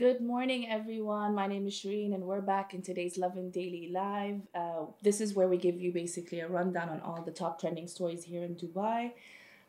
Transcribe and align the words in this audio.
Good 0.00 0.22
morning, 0.22 0.66
everyone. 0.66 1.34
My 1.34 1.46
name 1.46 1.66
is 1.66 1.74
Shireen, 1.74 2.14
and 2.14 2.22
we're 2.22 2.40
back 2.40 2.72
in 2.72 2.80
today's 2.80 3.18
Lovin 3.18 3.50
Daily 3.50 3.90
Live. 3.92 4.40
Uh, 4.54 4.86
this 5.02 5.20
is 5.20 5.34
where 5.34 5.46
we 5.46 5.58
give 5.58 5.78
you 5.78 5.92
basically 5.92 6.40
a 6.40 6.48
rundown 6.48 6.88
on 6.88 7.02
all 7.02 7.20
the 7.20 7.30
top 7.30 7.60
trending 7.60 7.86
stories 7.86 8.24
here 8.24 8.42
in 8.42 8.54
Dubai. 8.54 9.12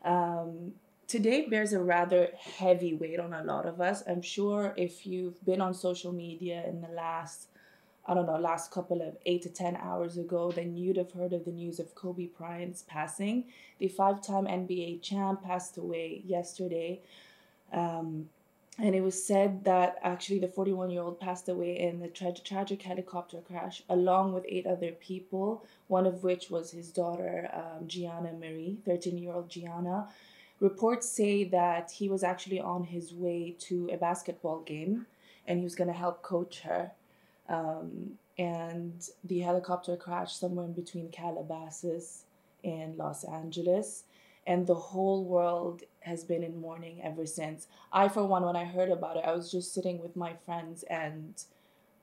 Um, 0.06 0.72
today 1.06 1.46
bears 1.50 1.74
a 1.74 1.82
rather 1.82 2.30
heavy 2.38 2.94
weight 2.94 3.20
on 3.20 3.34
a 3.34 3.44
lot 3.44 3.66
of 3.66 3.82
us. 3.82 4.02
I'm 4.08 4.22
sure 4.22 4.72
if 4.78 5.06
you've 5.06 5.44
been 5.44 5.60
on 5.60 5.74
social 5.74 6.12
media 6.12 6.64
in 6.66 6.80
the 6.80 6.88
last, 6.88 7.48
I 8.06 8.14
don't 8.14 8.24
know, 8.24 8.38
last 8.38 8.70
couple 8.70 9.02
of 9.02 9.18
eight 9.26 9.42
to 9.42 9.50
10 9.50 9.76
hours 9.76 10.16
ago, 10.16 10.50
then 10.50 10.78
you'd 10.78 10.96
have 10.96 11.12
heard 11.12 11.34
of 11.34 11.44
the 11.44 11.52
news 11.52 11.78
of 11.78 11.94
Kobe 11.94 12.28
Bryant's 12.38 12.80
passing. 12.80 13.44
The 13.80 13.88
five 13.88 14.22
time 14.22 14.46
NBA 14.46 15.02
champ 15.02 15.42
passed 15.42 15.76
away 15.76 16.22
yesterday. 16.24 17.02
Um, 17.70 18.30
and 18.78 18.94
it 18.94 19.02
was 19.02 19.22
said 19.22 19.64
that 19.64 19.98
actually 20.02 20.38
the 20.38 20.48
41 20.48 20.90
year 20.90 21.02
old 21.02 21.20
passed 21.20 21.48
away 21.48 21.78
in 21.78 22.00
the 22.00 22.08
tra- 22.08 22.32
tragic 22.32 22.82
helicopter 22.82 23.38
crash 23.46 23.82
along 23.88 24.32
with 24.32 24.44
eight 24.48 24.66
other 24.66 24.92
people 24.92 25.64
one 25.88 26.06
of 26.06 26.22
which 26.22 26.50
was 26.50 26.70
his 26.70 26.90
daughter 26.90 27.50
um, 27.52 27.86
gianna 27.86 28.32
marie 28.32 28.78
13 28.84 29.18
year 29.18 29.32
old 29.32 29.48
gianna. 29.48 30.08
Reports 30.60 31.08
say 31.08 31.42
that 31.42 31.90
he 31.90 32.08
was 32.08 32.22
actually 32.22 32.60
on 32.60 32.84
his 32.84 33.12
way 33.12 33.56
to 33.58 33.90
a 33.92 33.96
basketball 33.96 34.60
game 34.60 35.06
and 35.46 35.58
he 35.58 35.64
was 35.64 35.74
going 35.74 35.88
to 35.88 35.94
help 35.94 36.22
coach 36.22 36.60
her. 36.60 36.92
Um, 37.48 38.12
and 38.38 39.08
the 39.24 39.40
helicopter 39.40 39.96
crashed 39.96 40.38
somewhere 40.38 40.64
in 40.64 40.72
between 40.72 41.10
calabasas 41.10 42.22
and 42.64 42.96
los 42.96 43.24
angeles 43.24 44.04
and 44.46 44.66
the 44.66 44.74
whole 44.74 45.24
world 45.24 45.82
has 46.00 46.24
been 46.24 46.42
in 46.42 46.60
mourning 46.60 47.00
ever 47.02 47.26
since. 47.26 47.68
I, 47.92 48.08
for 48.08 48.24
one, 48.26 48.44
when 48.44 48.56
I 48.56 48.64
heard 48.64 48.90
about 48.90 49.16
it, 49.16 49.24
I 49.24 49.32
was 49.32 49.50
just 49.50 49.72
sitting 49.72 50.00
with 50.00 50.16
my 50.16 50.34
friends 50.44 50.82
and 50.84 51.42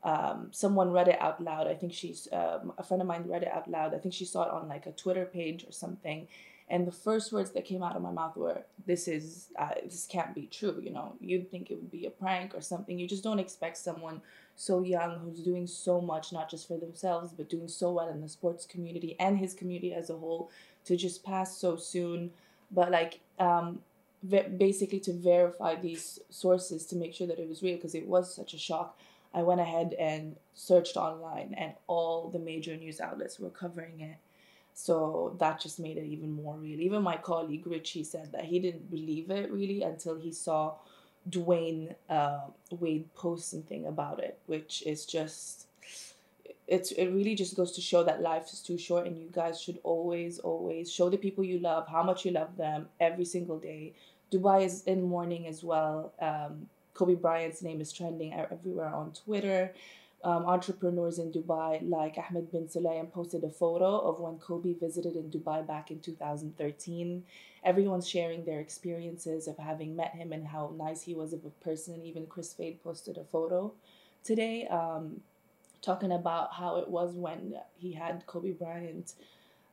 um, 0.04 0.48
someone 0.52 0.92
read 0.92 1.10
it 1.10 1.22
out 1.22 1.44
loud. 1.44 1.68
I 1.68 1.76
think 1.76 1.94
she's 1.94 2.28
um, 2.32 2.72
a 2.78 2.84
friend 2.84 3.02
of 3.02 3.08
mine 3.08 3.26
read 3.28 3.44
it 3.44 3.50
out 3.50 3.70
loud. 3.70 3.94
I 3.94 3.98
think 3.98 4.14
she 4.14 4.26
saw 4.26 4.44
it 4.44 4.52
on 4.52 4.70
like 4.70 4.86
a 4.86 4.92
Twitter 4.92 5.26
page 5.26 5.66
or 5.68 5.72
something. 5.72 6.28
And 6.70 6.86
the 6.86 6.92
first 6.92 7.34
words 7.34 7.52
that 7.52 7.66
came 7.66 7.82
out 7.82 7.96
of 7.96 8.02
my 8.02 8.12
mouth 8.12 8.38
were, 8.38 8.62
"This 8.86 9.08
is 9.08 9.48
uh, 9.58 9.74
this 9.84 10.06
can't 10.06 10.36
be 10.36 10.48
true." 10.48 10.80
You 10.82 10.92
know, 10.92 11.16
you'd 11.20 11.50
think 11.50 11.72
it 11.72 11.76
would 11.76 11.92
be 11.92 12.06
a 12.06 12.12
prank 12.12 12.54
or 12.54 12.62
something. 12.62 13.00
You 13.00 13.08
just 13.08 13.24
don't 13.24 13.40
expect 13.40 13.78
someone 13.78 14.22
so 14.56 14.82
young 14.84 15.20
who's 15.20 15.40
doing 15.40 15.66
so 15.66 16.00
much, 16.00 16.32
not 16.32 16.50
just 16.50 16.68
for 16.68 16.78
themselves, 16.78 17.32
but 17.32 17.50
doing 17.50 17.68
so 17.68 17.92
well 17.94 18.10
in 18.10 18.22
the 18.22 18.30
sports 18.30 18.66
community 18.66 19.16
and 19.20 19.40
his 19.40 19.54
community 19.54 19.94
as 19.94 20.10
a 20.10 20.18
whole, 20.18 20.52
to 20.86 20.96
just 20.96 21.24
pass 21.24 21.58
so 21.58 21.76
soon. 21.76 22.32
But 22.70 22.92
like, 22.92 23.22
um, 23.40 23.80
basically 24.28 25.00
to 25.00 25.14
verify 25.14 25.76
these 25.76 26.20
sources 26.30 26.86
to 26.88 26.96
make 26.96 27.16
sure 27.16 27.26
that 27.26 27.40
it 27.40 27.50
was 27.50 27.64
real 27.64 27.78
because 27.78 27.96
it 27.96 28.06
was 28.06 28.36
such 28.36 28.54
a 28.54 28.60
shock. 28.60 28.98
I 29.34 29.42
went 29.44 29.62
ahead 29.62 29.94
and 29.94 30.36
searched 30.54 30.98
online, 30.98 31.56
and 31.58 31.74
all 31.88 32.30
the 32.30 32.40
major 32.40 32.76
news 32.76 33.00
outlets 33.00 33.40
were 33.40 33.50
covering 33.50 34.02
it 34.02 34.18
so 34.74 35.36
that 35.40 35.60
just 35.60 35.80
made 35.80 35.98
it 35.98 36.06
even 36.06 36.32
more 36.32 36.56
real. 36.56 36.80
Even 36.80 37.02
my 37.04 37.18
colleague 37.18 37.68
Richie 37.68 38.04
said 38.04 38.32
that 38.32 38.46
he 38.46 38.60
didn't 38.60 38.90
believe 38.90 39.30
it 39.30 39.52
really 39.52 39.84
until 39.84 40.16
he 40.16 40.32
saw 40.32 40.76
Dwayne 41.30 41.96
uh, 42.10 42.42
Wade 42.72 43.14
post 43.16 43.50
something 43.52 43.86
about 43.86 44.20
it, 44.20 44.40
which 44.48 44.84
is 44.86 45.06
just 45.06 45.68
it's 46.68 46.92
it 46.92 47.08
really 47.08 47.36
just 47.36 47.56
goes 47.56 47.72
to 47.72 47.82
show 47.82 48.04
that 48.04 48.22
life 48.22 48.46
is 48.54 48.62
too 48.62 48.78
short 48.78 49.08
and 49.08 49.18
you 49.18 49.28
guys 49.32 49.60
should 49.60 49.80
always 49.84 50.38
always 50.40 50.92
show 50.92 51.10
the 51.10 51.18
people 51.18 51.44
you 51.44 51.60
love 51.60 51.88
how 51.88 52.04
much 52.04 52.26
you 52.26 52.32
love 52.32 52.56
them 52.58 52.88
every 53.00 53.26
single 53.26 53.58
day. 53.58 53.94
Dubai 54.32 54.64
is 54.64 54.84
in 54.84 55.02
mourning 55.02 55.48
as 55.48 55.64
well. 55.64 56.14
Um, 56.22 56.70
Kobe 56.94 57.16
Bryant's 57.16 57.62
name 57.62 57.82
is 57.82 57.92
trending 57.92 58.34
everywhere 58.34 58.94
on 58.94 59.12
Twitter 59.14 59.74
um, 60.24 60.46
entrepreneurs 60.46 61.20
in 61.20 61.32
Dubai, 61.32 61.80
like 61.88 62.18
Ahmed 62.18 62.52
bin 62.52 62.68
Sulayem, 62.68 63.12
posted 63.12 63.44
a 63.44 63.50
photo 63.50 64.00
of 64.00 64.20
when 64.20 64.38
Kobe 64.38 64.74
visited 64.74 65.16
in 65.16 65.30
Dubai 65.30 65.66
back 65.66 65.92
in 65.92 66.00
2013. 66.00 67.24
Everyone's 67.64 68.08
sharing 68.08 68.46
their 68.46 68.60
experiences 68.60 69.48
of 69.48 69.58
having 69.58 69.96
met 69.96 70.16
him 70.16 70.32
and 70.34 70.48
how 70.48 70.74
nice 70.78 71.04
he 71.04 71.14
was 71.14 71.34
of 71.34 71.46
a 71.46 71.50
person. 71.64 72.02
Even 72.04 72.26
Kris 72.26 72.54
Fade 72.54 72.84
posted 72.84 73.18
a 73.18 73.24
photo 73.24 73.72
today 74.24 74.68
um, 74.68 75.22
talking 75.82 76.12
about 76.12 76.54
how 76.54 76.78
it 76.78 76.90
was 76.90 77.16
when 77.16 77.56
he 77.78 77.94
had 77.94 78.26
Kobe 78.26 78.52
Bryant 78.52 79.14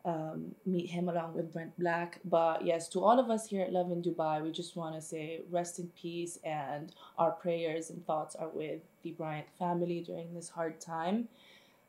um, 0.07 0.55
meet 0.65 0.89
him 0.89 1.09
along 1.09 1.35
with 1.35 1.53
Brent 1.53 1.77
Black. 1.79 2.21
But 2.25 2.65
yes, 2.65 2.89
to 2.91 3.03
all 3.03 3.19
of 3.19 3.29
us 3.29 3.49
here 3.49 3.63
at 3.63 3.73
Lovin 3.73 4.03
Dubai, 4.03 4.41
we 4.43 4.53
just 4.53 4.77
want 4.77 4.95
to 4.95 5.01
say 5.01 5.41
rest 5.51 5.81
in 5.81 5.91
peace 6.01 6.39
and 6.45 6.93
our 7.19 7.33
prayers 7.33 7.91
and 7.91 8.07
thoughts 8.07 8.37
are 8.37 8.49
with 8.49 8.81
the 9.03 9.11
Bryant 9.11 9.49
family 9.59 10.01
during 10.01 10.33
this 10.33 10.49
hard 10.49 10.81
time. 10.81 11.29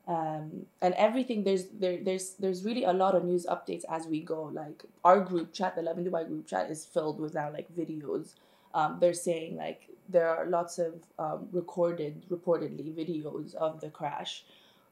Um, 0.07 0.66
and 0.81 0.94
everything 0.95 1.44
there's 1.44 1.66
there 1.66 1.97
there's 2.01 2.35
there's 2.39 2.63
really 2.63 2.85
a 2.85 2.94
lot 2.94 3.13
of 3.13 3.25
news 3.25 3.45
updates 3.45 3.83
as 3.89 4.07
we 4.07 4.22
go. 4.22 4.44
Like 4.45 4.83
our 5.03 5.19
group 5.19 5.53
chat, 5.53 5.75
the 5.75 5.81
Lovin 5.83 6.06
Dubai 6.06 6.27
group 6.27 6.47
chat, 6.47 6.72
is 6.72 6.85
filled 6.85 7.19
with 7.19 7.35
now 7.35 7.51
like 7.51 7.67
videos. 7.75 8.33
Um, 8.73 8.97
they're 9.00 9.13
saying 9.13 9.57
like 9.57 9.89
there 10.09 10.29
are 10.29 10.47
lots 10.47 10.79
of 10.79 10.94
um, 11.19 11.50
recorded 11.51 12.23
reportedly 12.31 12.94
videos 12.95 13.53
of 13.56 13.81
the 13.81 13.89
crash 13.89 14.44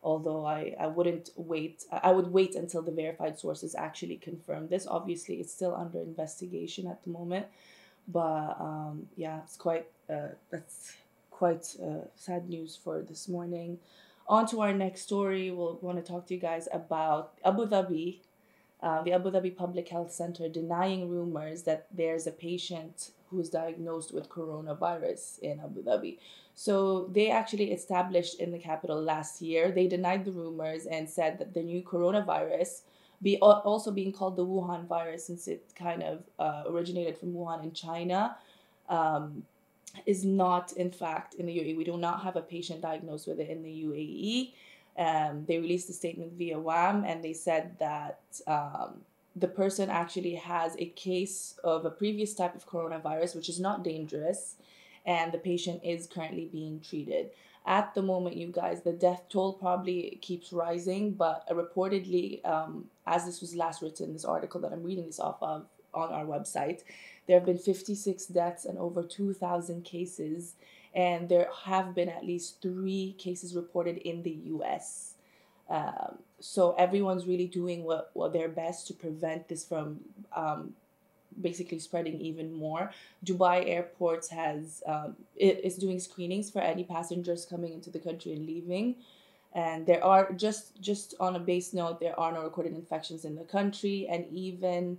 although 0.06 0.46
I, 0.46 0.76
I 0.80 0.88
wouldn't 0.88 1.32
wait 1.36 1.84
i 1.92 2.12
would 2.12 2.28
wait 2.32 2.54
until 2.56 2.84
the 2.84 2.92
verified 2.92 3.38
sources 3.40 3.76
actually 3.76 4.18
confirm 4.18 4.68
this. 4.68 4.88
Obviously 4.88 5.36
it's 5.42 5.52
still 5.52 5.76
under 5.76 6.00
investigation 6.00 6.88
at 6.88 7.04
the 7.04 7.10
moment 7.10 7.48
but 8.08 8.56
um, 8.60 9.08
yeah 9.18 9.40
it's 9.44 9.58
quite 9.58 9.88
uh, 10.10 10.30
that's 10.52 10.96
quite 11.32 11.66
uh, 11.84 12.06
sad 12.16 12.48
news 12.48 12.80
for 12.82 13.02
this 13.02 13.28
morning. 13.28 13.80
On 14.28 14.48
to 14.48 14.62
our 14.62 14.74
next 14.74 15.02
story. 15.02 15.52
We'll 15.52 15.78
want 15.82 15.98
to 15.98 16.12
talk 16.12 16.28
to 16.28 16.34
you 16.36 16.40
guys 16.40 16.68
about 16.72 17.34
abu 17.44 17.66
dhabi 17.68 18.20
uh, 18.82 19.02
the 19.02 19.12
abu 19.14 19.32
dhabi 19.32 19.56
public 19.56 19.90
health 19.90 20.12
center 20.12 20.48
denying 20.48 21.10
rumors 21.10 21.64
that 21.64 21.88
there's 21.92 22.28
a 22.28 22.32
patient 22.32 23.12
who 23.36 23.42
was 23.44 23.50
diagnosed 23.50 24.14
with 24.14 24.30
coronavirus 24.30 25.40
in 25.40 25.60
abu 25.60 25.84
dhabi 25.84 26.18
so 26.56 27.10
they 27.12 27.30
actually 27.30 27.74
established 27.74 28.40
in 28.40 28.52
the 28.52 28.58
capital 28.58 29.00
last 29.00 29.42
year. 29.42 29.72
They 29.72 29.88
denied 29.88 30.24
the 30.24 30.32
rumors 30.32 30.86
and 30.86 31.08
said 31.08 31.38
that 31.40 31.54
the 31.54 31.62
new 31.62 31.82
coronavirus, 31.82 32.82
be 33.22 33.38
also 33.40 33.92
being 33.92 34.14
called 34.14 34.38
the 34.38 34.46
Wuhan 34.46 34.88
virus 34.88 35.28
since 35.28 35.48
it 35.50 35.66
kind 35.76 36.02
of 36.02 36.24
uh, 36.40 36.64
originated 36.68 37.18
from 37.18 37.34
Wuhan 37.34 37.64
in 37.64 37.74
China, 37.74 38.38
um, 38.88 39.44
is 40.06 40.24
not 40.24 40.72
in 40.74 40.92
fact 40.92 41.36
in 41.36 41.46
the 41.46 41.58
UAE. 41.58 41.78
We 41.78 41.84
do 41.84 41.98
not 41.98 42.24
have 42.24 42.38
a 42.38 42.42
patient 42.42 42.82
diagnosed 42.82 43.28
with 43.28 43.40
it 43.40 43.50
in 43.50 43.62
the 43.62 43.84
UAE. 43.84 44.54
Um, 44.98 45.44
they 45.46 45.58
released 45.58 45.90
a 45.90 45.94
statement 45.94 46.34
via 46.34 46.58
WAM 46.58 47.04
and 47.04 47.22
they 47.22 47.34
said 47.34 47.78
that 47.80 48.20
um, 48.48 49.02
the 49.36 49.48
person 49.48 49.90
actually 49.90 50.36
has 50.36 50.76
a 50.80 50.86
case 50.86 51.56
of 51.64 51.86
a 51.86 51.90
previous 51.90 52.34
type 52.34 52.56
of 52.56 52.68
coronavirus, 52.68 53.36
which 53.36 53.50
is 53.50 53.60
not 53.60 53.84
dangerous 53.84 54.56
and 55.06 55.32
the 55.32 55.38
patient 55.38 55.82
is 55.84 56.08
currently 56.08 56.50
being 56.52 56.80
treated. 56.80 57.30
At 57.66 57.96
the 57.96 58.02
moment, 58.02 58.38
you 58.38 58.48
guys, 58.48 58.82
the 58.82 58.94
death 58.94 59.24
toll 59.30 59.54
probably 59.54 60.20
keeps 60.22 60.54
rising, 60.54 61.14
but 61.14 61.48
reportedly, 61.50 62.46
um, 62.46 62.86
as 63.08 63.26
this 63.26 63.42
was 63.42 63.56
last 63.56 63.82
written, 63.82 64.14
this 64.14 64.26
article 64.26 64.62
that 64.62 64.72
I'm 64.72 64.84
reading 64.84 65.06
this 65.06 65.20
off 65.20 65.38
of 65.42 65.66
on 65.94 66.12
our 66.12 66.26
website, 66.26 66.82
there 67.28 67.38
have 67.38 67.46
been 67.46 67.58
56 67.58 68.26
deaths 68.28 68.66
and 68.66 68.78
over 68.78 69.02
2,000 69.02 69.84
cases, 69.84 70.56
and 70.94 71.28
there 71.28 71.48
have 71.66 71.96
been 71.96 72.10
at 72.10 72.26
least 72.26 72.62
three 72.62 73.16
cases 73.18 73.56
reported 73.56 73.98
in 73.98 74.22
the 74.22 74.38
US. 74.46 75.15
Um, 75.70 76.20
so 76.40 76.76
everyone's 76.78 77.26
really 77.26 77.48
doing 77.48 77.84
what, 77.84 78.12
what 78.14 78.34
their 78.34 78.50
best 78.50 78.88
to 78.88 78.94
prevent 78.94 79.48
this 79.48 79.66
from 79.66 80.00
um, 80.36 80.74
basically 81.42 81.80
spreading 81.80 82.20
even 82.22 82.54
more. 82.54 82.92
Dubai 83.26 83.68
Airports 83.68 84.30
has 84.30 84.84
um, 84.86 85.16
it 85.36 85.62
is 85.64 85.76
doing 85.76 86.00
screenings 86.00 86.50
for 86.50 86.60
any 86.62 86.84
passengers 86.84 87.46
coming 87.46 87.74
into 87.74 87.90
the 87.90 88.00
country 88.00 88.34
and 88.34 88.46
leaving. 88.46 88.96
And 89.54 89.86
there 89.86 90.04
are 90.04 90.34
just 90.34 90.80
just 90.82 91.16
on 91.20 91.36
a 91.36 91.40
base 91.40 91.74
note, 91.74 92.00
there 92.00 92.20
are 92.20 92.32
no 92.32 92.44
recorded 92.44 92.74
infections 92.74 93.24
in 93.24 93.36
the 93.36 93.46
country, 93.46 94.06
and 94.10 94.26
even 94.32 94.98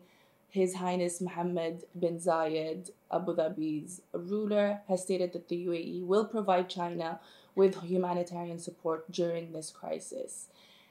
His 0.48 0.74
Highness 0.74 1.20
Mohammed 1.20 1.84
bin 1.98 2.18
Zayed, 2.18 2.90
Abu 3.12 3.36
Dhabi's 3.36 4.00
ruler, 4.12 4.80
has 4.88 5.02
stated 5.02 5.34
that 5.34 5.48
the 5.48 5.66
UAE 5.66 6.06
will 6.06 6.24
provide 6.24 6.70
China 6.70 7.20
with 7.56 7.82
humanitarian 7.82 8.60
support 8.60 9.10
during 9.10 9.52
this 9.52 9.70
crisis. 9.70 10.46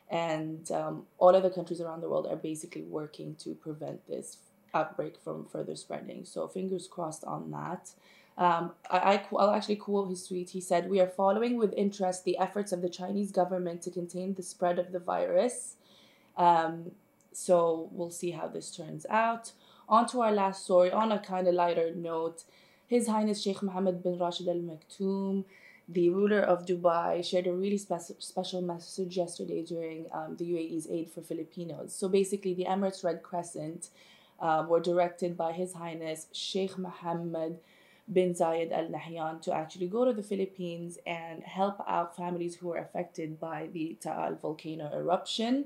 And 0.09 0.69
um, 0.71 1.03
all 1.17 1.35
other 1.35 1.49
countries 1.49 1.79
around 1.79 2.01
the 2.01 2.09
world 2.09 2.27
are 2.27 2.35
basically 2.35 2.83
working 2.83 3.35
to 3.35 3.53
prevent 3.53 4.05
this 4.07 4.37
outbreak 4.73 5.15
from 5.23 5.45
further 5.45 5.75
spreading. 5.75 6.25
So 6.25 6.47
fingers 6.47 6.87
crossed 6.87 7.23
on 7.23 7.51
that. 7.51 7.91
Um, 8.37 8.71
I, 8.91 9.23
will 9.31 9.51
actually 9.51 9.77
quote 9.77 10.09
his 10.09 10.27
tweet. 10.27 10.49
He 10.49 10.59
said, 10.59 10.89
We 10.89 10.99
are 10.99 11.07
following 11.07 11.57
with 11.57 11.73
interest 11.73 12.25
the 12.25 12.37
efforts 12.37 12.73
of 12.73 12.81
the 12.81 12.89
Chinese 12.89 13.31
government 13.31 13.81
to 13.83 13.91
contain 13.91 14.33
the 14.33 14.43
spread 14.43 14.77
of 14.77 14.91
the 14.91 14.99
virus. 14.99 15.75
Um, 16.35 16.91
so 17.31 17.89
we'll 17.91 18.11
see 18.11 18.31
how 18.31 18.47
this 18.47 18.75
turns 18.75 19.05
out. 19.09 19.53
On 19.87 20.05
to 20.07 20.21
our 20.21 20.31
last 20.31 20.65
story, 20.65 20.91
on 20.91 21.11
a 21.11 21.19
kind 21.19 21.47
of 21.47 21.53
lighter 21.53 21.93
note, 21.95 22.43
His 22.87 23.07
Highness 23.07 23.41
Sheikh 23.41 23.61
Mohammed 23.61 24.03
bin 24.03 24.17
Rashid 24.17 24.49
Al 24.49 24.55
Maktoum 24.55 25.45
the 25.87 26.09
ruler 26.09 26.39
of 26.39 26.65
Dubai 26.65 27.23
shared 27.23 27.47
a 27.47 27.53
really 27.53 27.77
spe- 27.77 28.19
special 28.19 28.61
message 28.61 29.17
yesterday 29.17 29.63
during 29.63 30.07
um, 30.11 30.35
the 30.37 30.45
UAE's 30.45 30.87
Aid 30.89 31.11
for 31.11 31.21
Filipinos. 31.21 31.95
So 31.95 32.07
basically, 32.09 32.53
the 32.53 32.65
Emirates 32.65 33.03
Red 33.03 33.21
Crescent 33.21 33.89
uh, 34.39 34.65
were 34.67 34.79
directed 34.79 35.37
by 35.37 35.51
His 35.51 35.73
Highness 35.73 36.27
Sheikh 36.31 36.77
Mohammed 36.77 37.59
bin 38.11 38.33
Zayed 38.33 38.71
Al 38.71 38.87
Nahyan 38.87 39.41
to 39.41 39.53
actually 39.53 39.87
go 39.87 40.05
to 40.05 40.13
the 40.13 40.23
Philippines 40.23 40.97
and 41.07 41.43
help 41.43 41.83
out 41.87 42.15
families 42.15 42.55
who 42.55 42.67
were 42.67 42.77
affected 42.77 43.39
by 43.39 43.69
the 43.73 43.97
Taal 44.01 44.35
volcano 44.35 44.91
eruption. 44.93 45.65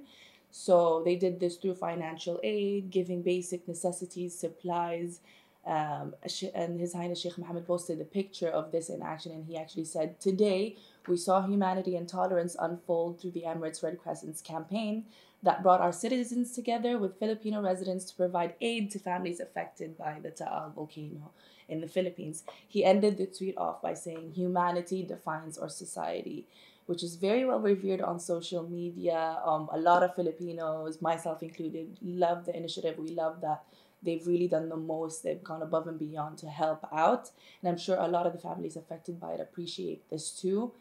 So 0.51 1.01
they 1.03 1.15
did 1.15 1.39
this 1.39 1.57
through 1.57 1.75
financial 1.75 2.39
aid, 2.43 2.89
giving 2.89 3.21
basic 3.21 3.67
necessities, 3.67 4.37
supplies. 4.37 5.19
Um, 5.65 6.15
and 6.55 6.79
His 6.79 6.93
Highness 6.93 7.21
Sheikh 7.21 7.37
Mohammed 7.37 7.67
posted 7.67 7.99
a 8.01 8.05
picture 8.05 8.47
of 8.47 8.71
this 8.71 8.89
in 8.89 9.01
action, 9.01 9.31
and 9.31 9.45
he 9.45 9.57
actually 9.57 9.85
said, 9.85 10.19
Today, 10.19 10.77
we 11.07 11.17
saw 11.17 11.45
humanity 11.45 11.95
and 11.95 12.07
tolerance 12.07 12.55
unfold 12.59 13.19
through 13.19 13.31
the 13.31 13.43
Emirates 13.43 13.83
Red 13.83 13.99
Crescent's 13.99 14.41
campaign 14.41 15.05
that 15.43 15.63
brought 15.63 15.81
our 15.81 15.93
citizens 15.93 16.53
together 16.53 16.97
with 16.97 17.19
Filipino 17.19 17.61
residents 17.61 18.05
to 18.05 18.15
provide 18.15 18.55
aid 18.61 18.91
to 18.91 18.99
families 18.99 19.39
affected 19.39 19.97
by 19.97 20.17
the 20.21 20.31
Taal 20.31 20.71
volcano 20.75 21.31
in 21.67 21.81
the 21.81 21.87
Philippines. 21.87 22.43
He 22.67 22.83
ended 22.83 23.17
the 23.17 23.25
tweet 23.25 23.57
off 23.57 23.81
by 23.81 23.93
saying, 23.93 24.33
Humanity 24.33 25.03
defines 25.03 25.57
our 25.57 25.69
society, 25.69 26.47
which 26.87 27.03
is 27.03 27.15
very 27.15 27.45
well 27.45 27.59
revered 27.59 28.01
on 28.01 28.19
social 28.19 28.63
media. 28.67 29.39
Um, 29.45 29.69
a 29.71 29.77
lot 29.77 30.03
of 30.03 30.15
Filipinos, 30.15 31.01
myself 31.01 31.41
included, 31.41 31.97
love 32.01 32.45
the 32.45 32.55
initiative. 32.55 32.97
We 32.97 33.11
love 33.11 33.41
that 33.41 33.63
they've 34.03 34.25
really 34.25 34.47
done 34.47 34.69
the 34.69 34.77
most. 34.77 35.23
They've 35.23 35.43
gone 35.43 35.61
above 35.61 35.87
and 35.87 35.99
beyond 35.99 36.37
to 36.39 36.47
help 36.47 36.87
out. 36.91 37.31
And 37.61 37.69
I'm 37.69 37.77
sure 37.77 37.97
a 37.97 38.07
lot 38.07 38.25
of 38.25 38.33
the 38.33 38.39
families 38.39 38.75
affected 38.75 39.19
by 39.19 39.33
it 39.33 39.39
appreciate 39.39 40.09
this 40.09 40.31
too. 40.31 40.71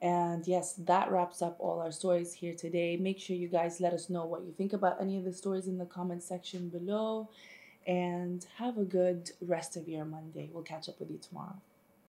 And 0.00 0.46
yes, 0.46 0.74
that 0.74 1.10
wraps 1.10 1.42
up 1.42 1.56
all 1.58 1.80
our 1.80 1.90
stories 1.90 2.32
here 2.32 2.54
today. 2.54 2.96
Make 2.96 3.18
sure 3.18 3.34
you 3.34 3.48
guys 3.48 3.80
let 3.80 3.92
us 3.92 4.08
know 4.08 4.24
what 4.24 4.42
you 4.42 4.52
think 4.52 4.72
about 4.72 5.00
any 5.00 5.16
of 5.16 5.24
the 5.24 5.32
stories 5.32 5.66
in 5.66 5.78
the 5.78 5.86
comment 5.86 6.22
section 6.22 6.68
below 6.68 7.28
and 7.86 8.46
have 8.58 8.78
a 8.78 8.84
good 8.84 9.30
rest 9.40 9.76
of 9.76 9.88
your 9.88 10.04
Monday. 10.04 10.50
We'll 10.52 10.62
catch 10.62 10.88
up 10.88 11.00
with 11.00 11.10
you 11.10 11.18
tomorrow. 11.18 11.56